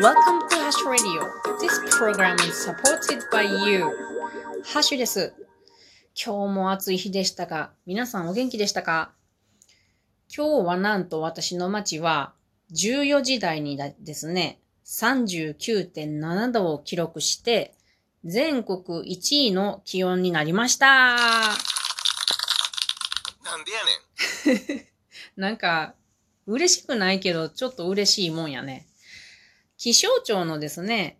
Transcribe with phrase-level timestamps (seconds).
[0.00, 1.28] Welcome to Hash Radio.
[1.60, 3.84] This program is supported by you.
[4.64, 5.34] ハッシュです。
[6.14, 9.12] 今日も暑い日でしたが、皆さんお元気でしたか？
[10.34, 12.32] 今日はなんと私の街は
[12.72, 17.74] 14時台にですね、39.7度を記録して、
[18.24, 18.82] 全国
[19.14, 20.86] 1位の気温になりました。
[20.86, 21.16] な
[23.56, 24.86] んでやねん。
[25.36, 25.94] なんか、
[26.46, 28.86] 嬉しくないけど、ちょっと嬉しいもんやね。
[29.82, 31.18] 気象庁のですね、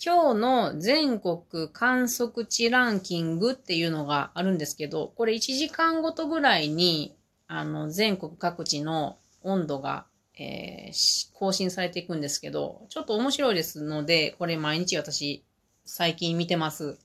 [0.00, 7.16] 今日の全国観測値ランキングっていうのがあるんですけど、これ1時間ごとぐらいに、
[7.48, 10.06] あの、全国各地の温度が、
[10.38, 15.44] えー更新されていくんですけど、ちょっと面白いですので、これ毎日私、
[15.84, 16.96] 最近見てます。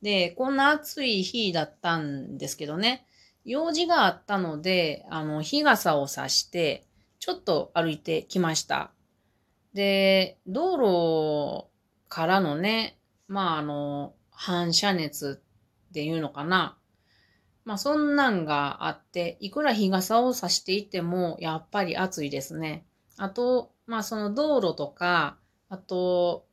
[0.00, 3.04] で、こんな暑い日だったんですけどね、
[3.44, 6.86] 用事があったので、あの、日傘を差して、
[7.18, 8.90] ちょっと歩いてきました。
[9.74, 11.68] で、道路
[12.08, 15.42] からのね、まあ、あの、反射熱
[15.90, 16.76] っていうのかな。
[17.64, 22.84] まあ、そんなんがあって、いくら日傘を差していても、やっぱり暑いですね。
[23.16, 25.38] あと、まあ、その道路とか、
[25.68, 26.46] あと、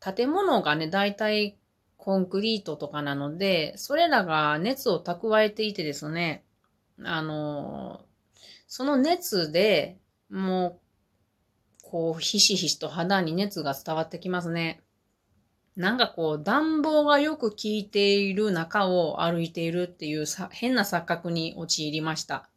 [0.00, 1.58] 建物がね、だいたい
[1.96, 6.44] コンクリートとかなので、それらが熱を蓄えていてですね、
[7.04, 8.00] あの、
[8.66, 9.98] その熱で
[10.30, 10.87] もう、
[11.90, 14.80] こう、ひしひしと肌に熱が伝わってきますね。
[15.76, 22.48] なんかこう、暖房がよく効いている中を歩いているっていうさ変な錯覚に陥りました。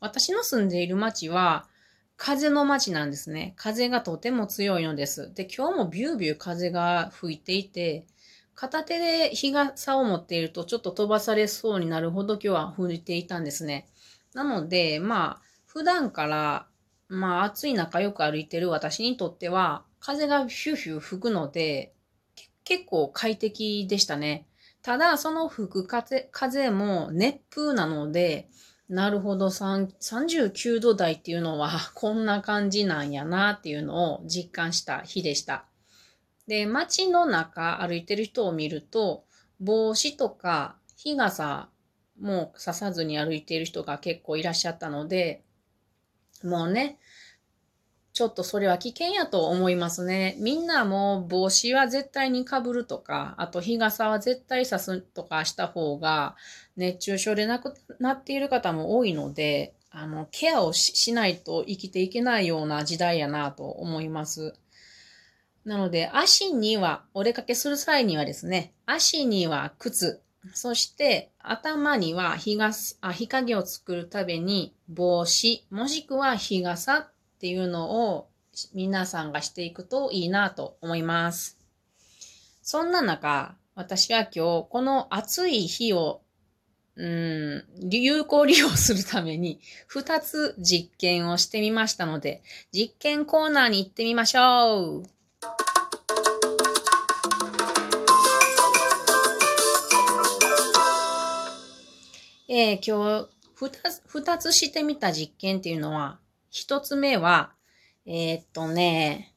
[0.00, 1.68] 私の住んでいる町は、
[2.16, 3.54] 風の町なんですね。
[3.56, 5.32] 風がとても強いのです。
[5.32, 8.06] で、今日もビュービュー風が吹いていて、
[8.54, 13.88] 片手で日傘を持っているとちょっと飛ばされそうになるほど今日は吹いていたんですね。
[14.34, 16.66] なので、まあ、普段から、
[17.10, 21.92] まあ暑い中よく歩いてる私にとっては、風がヒューヒュー吹くので、
[22.64, 24.46] 結構快適でしたね。
[24.80, 28.48] ただ、その吹く風風も熱風なので、
[28.88, 35.66] なるほど、3 39度台っていうのは こんな感じなんやなっていうのを実感した日でした。
[36.46, 39.24] で、街の中歩いてる人を見ると、
[39.58, 41.68] 帽子とか日傘
[42.20, 45.42] もささずに歩いている人が結構いらっしゃったので、
[46.42, 46.98] もうね、
[48.12, 50.36] ちょっとそれは危険やと思いますね。
[50.38, 56.36] みんなも帽子は絶対に被るとか、あと日傘は絶対差すとかした方が
[56.76, 64.54] 熱中症でなくなっている方も多いので、あの、ケアをししないと生きていけないような時代やなと思います。
[65.64, 70.22] なので、足には、お出かけする際にはですね、足には靴、
[70.54, 78.28] そして頭には日傘あ日陰を作るために帽子、もしくは日傘っていうのを
[78.74, 81.58] 皆さんがしていくといいなと思います。
[82.62, 86.22] そんな中、私は今日この暑い日を
[86.96, 92.42] うん、有効利用するために2つ実験をしてみましたので、
[92.72, 95.19] 実験コーナーに行ってみましょう。
[102.52, 106.18] えー今日二つ、二つしてみた実験っていうのは、
[106.50, 107.52] 一つ目は、
[108.06, 109.36] えーっとね、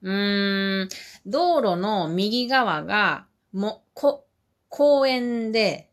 [0.00, 0.88] うーん、
[1.26, 4.26] 道路の右側が、も、こ、
[4.68, 5.90] 公園で、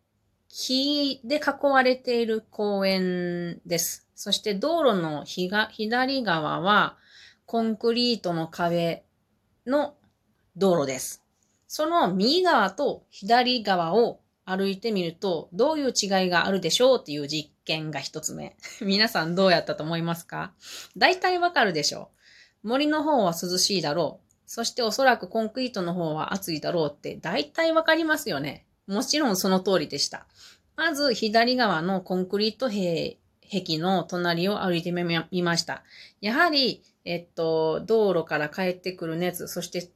[0.48, 4.08] 木で囲われている公園です。
[4.14, 6.98] そして道路のひが左側は、
[7.48, 9.06] コンクリートの壁
[9.66, 9.96] の
[10.56, 11.26] 道路です。
[11.68, 14.20] その右側と左側を
[14.50, 18.58] 歩いてみると、どういう違いがあるでしょうっていう実験が一つ目。
[18.82, 20.54] 皆さんどうやったと思いますか？
[20.98, 22.10] 大体わかるでしょ
[22.64, 22.68] う。
[22.70, 24.30] 森の方は涼しいだろう。
[24.46, 28.66] そしておそらくコンクリートの方は暑いだろうって大体わかりますよね。
[28.88, 30.26] もちろんその通りでした。
[30.76, 33.18] まず左側のコンクリート壁
[33.52, 35.84] 壁の隣を歩いてみました。
[36.22, 39.90] やはり、えっと、道路から帰ってくる熱、そして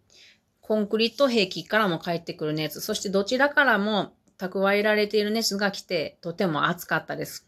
[0.61, 7.47] コンクリート壁からも帰ってくる熱、そしてどちらからも蓄えられている熱が来て、とても暑かったです。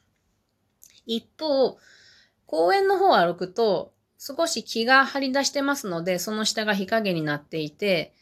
[1.05, 1.77] 一方、
[2.45, 8.13] 公園の方を歩くと、少し木が張り出してますので、その下が日陰になっていて、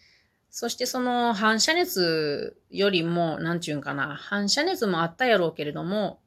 [0.50, 6.20] そしてその反射熱よりも、なんちゅうんかな、反射熱もあったやろうけれども、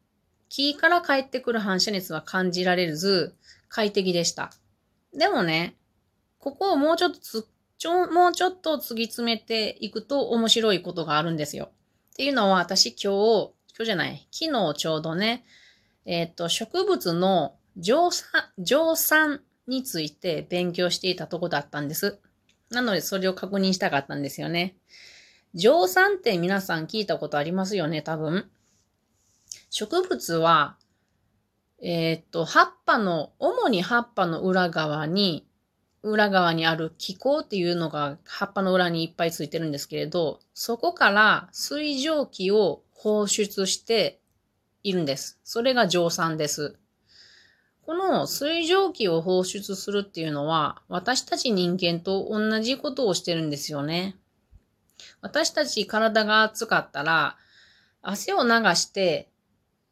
[0.49, 3.35] 木から帰ってくる反射熱は感じられず、
[3.69, 4.53] 快適でした。
[5.13, 5.77] でもね、
[6.39, 7.47] ここをもうちょっとつ、
[7.79, 11.71] ちょ、もうちょっと突き詰めていくと面白いことがあるんですよ。
[12.17, 15.45] っていうのは私今日、今日じゃない、昨日ちょうどね、
[16.07, 18.27] えっ、と、植物の蒸散、
[18.57, 22.19] 蒸散について勉強していたとこだったんです。
[22.71, 24.77] なのでそれを確認したかったんですよね。
[25.53, 28.51] 蒸散って皆さん聞いたことありますよね、多分。
[29.69, 30.79] 植物は、
[31.83, 35.47] えーっと、葉っぱの、主に葉っぱの裏側に、
[36.11, 44.21] 裏側にある気孔っていうのが葉っぱの裏にいっぱいついてるんですけれど、そこから水蒸気を放出して
[44.85, 45.39] いるんです。
[45.43, 46.77] それが蒸散です。
[47.83, 54.17] この水蒸気を放出するっていうのは、私たち人間と同じことをしてるんですよね。
[55.21, 57.37] 私たち体が熱かったら、
[58.03, 59.29] 汗を流して、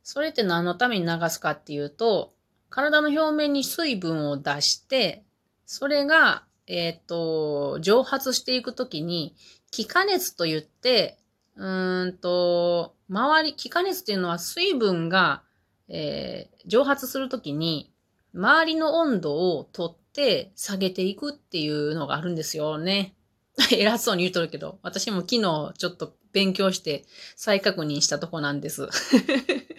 [0.05, 2.35] それって何のために流すかっていうと、
[2.71, 5.24] 体の表面に水分を出して、
[5.67, 9.37] それが、えっ、と、蒸発していくときに、
[9.71, 11.19] 気化熱と言って、
[11.57, 15.43] うんと、周り、気化熱っていうのは水分が、
[15.89, 17.93] えー蒸発するときに、
[18.35, 23.15] 周りの温度を取って下げていくっていうのがあるんですよね。
[23.71, 27.05] 偉そうに言うとるけど、私も昨日ちょっと勉強して
[27.37, 28.89] 再確認したとこなんです。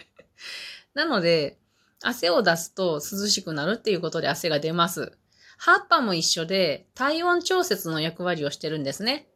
[0.94, 1.58] なので、
[2.02, 5.18] 汗を出すと涼しくなるっていうことで汗が出ます。
[5.56, 9.26] 葉っぱも一緒で体温調節の役割をしてるんですね。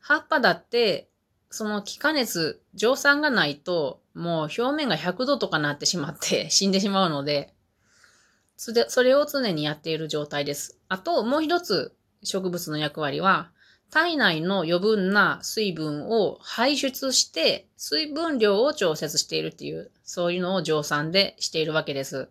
[0.00, 1.08] 葉っぱだって、
[1.50, 7.52] その気化熱、蒸散がないと、もう表面が100度とかなってしまって 死んでしまうので、
[8.56, 10.78] それを常にやっている状態です。
[10.88, 13.50] あと、もう一つ植物の役割は、
[13.90, 22.28] 体内の余分な水分を排出して、水分量を調節しているっていう、そういうのを蒸散でしているわけです。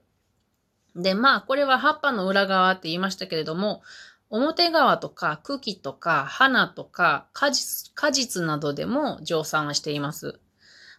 [0.96, 3.82] で、まあ、これは葉っぱの裏側って言いましたけれども、
[4.30, 10.40] 表側とか茎とか花とか果実果実などでも蒸散しています。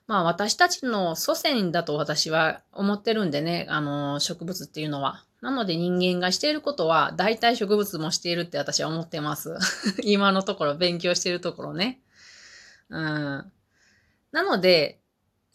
[0.07, 5.25] まあ私たちの祖先だと私は思ってるんでね、あの、植物っていうのは。
[5.43, 9.57] なので人間がしていることは大体植物もしているって私は思ってます。
[10.03, 12.01] 今のところ勉強しているところね。
[12.89, 13.53] うん。
[14.33, 15.01] なので、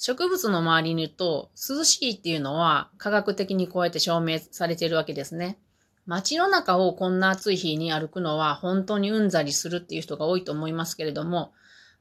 [0.03, 5.59] 植物の周りにいると涼しいっていうのは科学的にこうやって証明されているわけですね。
[6.07, 11.53] 街の中をこんな暑い日に歩くのは本当にうんざりするっていう人が多いと思いますけれども、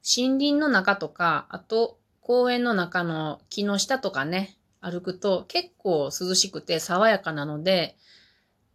[0.03, 7.99] 森林の中とか、あと公園の中の木の下とかね、歩くと結構涼しくて爽やかなので、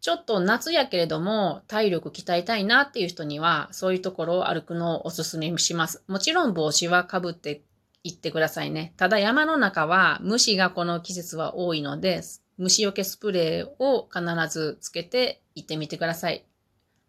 [0.01, 6.03] ちょっと夏やけれども体力鍛えたいなっていう人にはそういうところを歩くのをおすすめします。
[6.07, 7.63] もちろん帽子はかぶって
[8.05, 8.93] 行ってくださいね。
[8.97, 12.21] ただ山の中は虫がこの季節は多いので、
[12.59, 16.45] 虫除けスプレーを必ずつけて行ってみてください。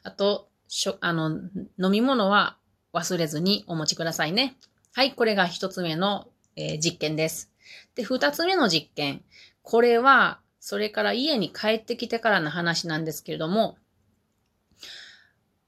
[0.03, 1.33] あと、しょ、あの、
[1.79, 2.57] 飲み物は
[2.95, 4.57] 忘れずにお持ちくださいね。
[4.95, 7.53] はい、これが一つ目の、えー実験です。
[7.95, 9.23] で、二つ目の実験。
[9.61, 13.77] これは、それから家に帰ってきてからの話なんですけれども、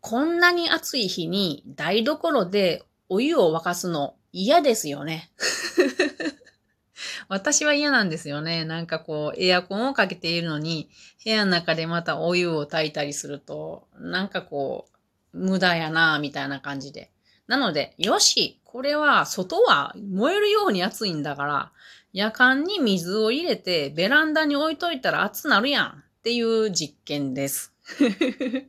[0.00, 5.30] こんなに暑い日に台所でお湯を沸かすの嫌ですよね。
[7.28, 8.64] 私は嫌なんですよね。
[8.64, 10.90] なんかこう、エアコンをかけているのに、
[11.24, 14.88] 部屋の中でまたお湯を炊いたりすると、なんかこ
[15.32, 17.10] う、無駄やなみたいな感じで。
[17.46, 21.72] なので、よし、これは外は燃えるように暑いんだから、
[22.12, 25.92] 夜間に水を入れてベランダに置いといたら暑なるやんっ
[26.22, 27.72] ていう実験です。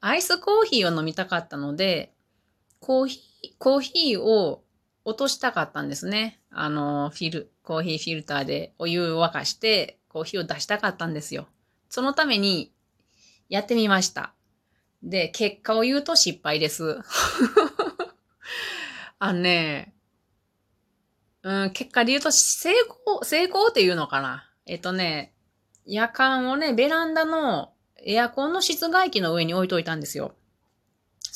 [0.00, 2.12] アイスコーヒーを飲みたかったので、
[2.80, 3.22] コーヒー、
[3.58, 4.62] コーヒーを
[5.04, 6.40] 落としたかったんですね。
[6.50, 11.46] あの、フィル、コーヒーフィルターでお湯を沸かしてコーヒーを出したかったんですよ。
[11.88, 12.72] そのために
[13.48, 14.32] やってみました。
[15.02, 16.98] で、結果を言うと失敗です。
[19.20, 19.94] あのね、
[21.42, 22.70] うん、結果で言うと成
[23.06, 24.50] 功、成功っていうのかな。
[24.66, 25.34] えっとね、
[25.86, 27.72] 夜間をね、ベランダの
[28.04, 30.34] エアコンの室外機の上に置いといたんですよ。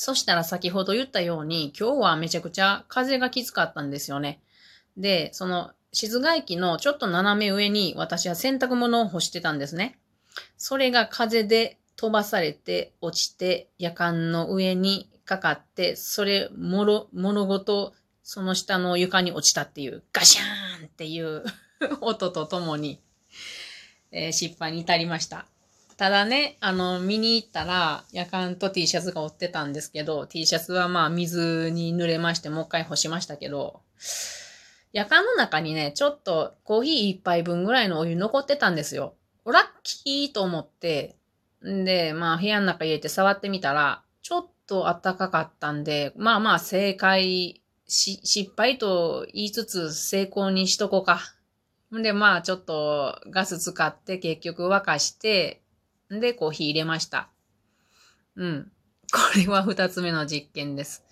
[0.03, 4.41] そしたら先ほど言ったように、今日はめちゃくちゃ風がきつかったんですよね。
[4.97, 9.97] で、その室外機のちょっと斜め上に私は洗濯物を干してたんですね。
[10.57, 17.93] それが風で飛ばされて落ちて夜間の上にかかって、それもろ、物ごと
[18.23, 21.45] その下の床に落ちたっていうガシャーンっていう
[22.01, 22.99] 音とともに、
[24.11, 25.45] えー失敗に至りました。
[25.97, 33.81] ただね、あの、見に行ったら、夜間と T シャツが折ってたんですけど、T シャツはまあ水に濡れまして、もう一回干しましたけど、
[34.93, 39.15] 夜間の中にね、ちょっとコーヒー一杯分ぐらいのお湯残ってたんですよ。
[39.43, 41.17] おラッキーと思って、
[41.65, 51.21] んで、まあ部屋の中入れて触ってみたら、ちょっと暖かかったんで、まあまあ正解し、失敗と言いつつ成功にしとこうか。
[51.97, 55.62] んで、まあちょっとガス使って結局沸かして、
[56.09, 57.29] で、コーヒー入れました。
[58.35, 58.71] うん。
[59.11, 61.03] これは二つ目の実験です。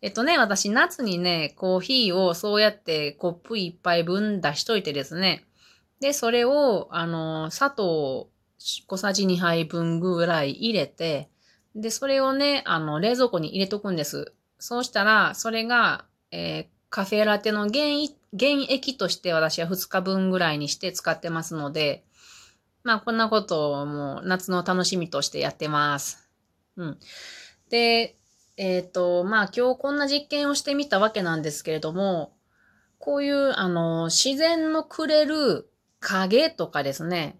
[0.00, 5.44] えっとね、私夏にね、コーヒーをそうやってコップ一杯分出しといてですね。
[6.00, 11.28] で、それを、あの、砂糖小さじ2杯分ぐらい入れて、
[11.74, 14.32] で、それをね、あの、冷蔵庫に入れとくんです。
[14.58, 22.04] そうしたら、それが、えーカフェラテの原液原液として私は2日分ぐらいにして使ってますので、
[22.84, 26.28] まあ、こんなことをもう夏の楽しみとしてやってます。
[26.76, 26.98] うん。
[27.70, 28.16] で、
[28.58, 32.34] えっ、と、まあ、今日こんな実験をしてみたわけなんですけれども、
[32.98, 37.38] こういう、あの、自然のくれる影とかですね、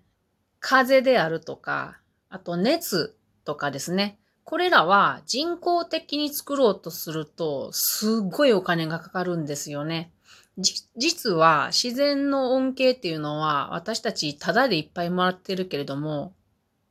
[0.60, 1.98] 風であるとか、
[2.30, 4.18] あと熱とかですね。
[4.44, 10.10] これらは人工的に作ろうとすると、すっごいお金がかかるんですよね。
[10.56, 16.32] 実は自然の恩恵っていうのは私たちタダでいっぱいもらってるけれども、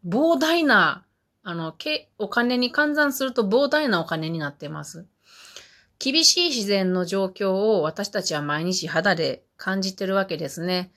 [0.05, 1.05] 膨大な、
[1.43, 1.73] あの、
[2.17, 5.05] お金に換算すると膨大なお金になってます。
[5.99, 10.91] 厳しい自然の状況を私たちは毎日肌で感じてるわけですね。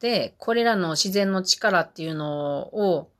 [0.00, 3.10] で、これらの自然の力っていうのを、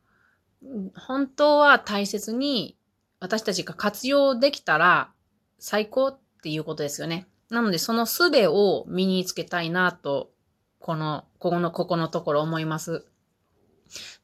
[0.97, 2.77] 本当は大切に
[3.21, 5.13] 私たちが活用できたら
[5.59, 7.27] 最高っていうことですよね。
[7.53, 10.31] なのでその術を身につけたいなと、
[10.79, 13.05] この、ここの、ここのところ思います。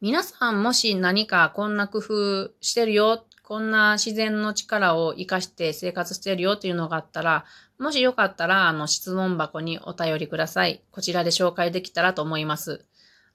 [0.00, 7.44] 皆さんもし何かこんな工夫してるよ、こんな自然の力を活かして生活してるよっていうのがあったら、
[7.78, 10.82] もしよかったら、あの、質問箱にお便りください。
[10.90, 12.86] こちらで紹介できたらと思います。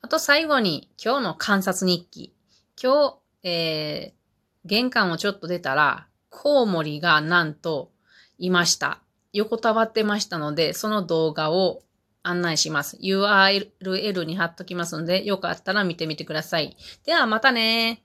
[0.01, 2.33] あと最後に、今日の観察日記。
[2.81, 7.91] 今日、えー、玄関をちょっと出たら、コウモリがなんと
[8.39, 9.02] いました。
[9.33, 11.81] 横たわってましたので、その動画を
[12.23, 12.97] 案内します。
[13.01, 16.77] URL に貼っときますので、よかったら見てみてください。
[17.05, 18.01] ではまたね